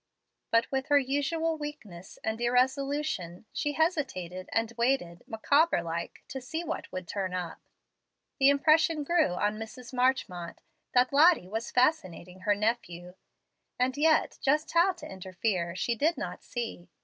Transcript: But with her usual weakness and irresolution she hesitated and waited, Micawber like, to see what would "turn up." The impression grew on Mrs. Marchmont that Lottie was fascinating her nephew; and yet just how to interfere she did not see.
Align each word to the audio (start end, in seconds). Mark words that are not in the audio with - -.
But 0.49 0.71
with 0.71 0.87
her 0.87 0.97
usual 0.97 1.59
weakness 1.59 2.17
and 2.23 2.41
irresolution 2.41 3.45
she 3.53 3.73
hesitated 3.73 4.49
and 4.51 4.73
waited, 4.75 5.23
Micawber 5.27 5.83
like, 5.83 6.23
to 6.29 6.41
see 6.41 6.63
what 6.63 6.91
would 6.91 7.07
"turn 7.07 7.35
up." 7.35 7.59
The 8.39 8.49
impression 8.49 9.03
grew 9.03 9.33
on 9.33 9.57
Mrs. 9.59 9.93
Marchmont 9.93 10.59
that 10.95 11.13
Lottie 11.13 11.47
was 11.47 11.69
fascinating 11.69 12.39
her 12.39 12.55
nephew; 12.55 13.13
and 13.77 13.95
yet 13.95 14.39
just 14.41 14.71
how 14.71 14.91
to 14.93 15.07
interfere 15.07 15.75
she 15.75 15.93
did 15.93 16.17
not 16.17 16.43
see. 16.43 16.89